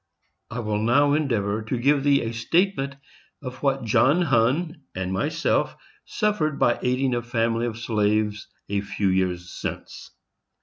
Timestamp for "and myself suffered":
4.95-6.57